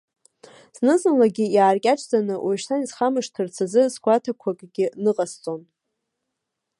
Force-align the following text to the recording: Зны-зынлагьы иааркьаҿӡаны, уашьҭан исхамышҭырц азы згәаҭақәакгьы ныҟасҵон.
Зны-зынлагьы 0.75 1.45
иааркьаҿӡаны, 1.55 2.35
уашьҭан 2.45 2.81
исхамышҭырц 2.83 3.55
азы 3.63 3.83
згәаҭақәакгьы 3.93 4.85
ныҟасҵон. 5.03 5.61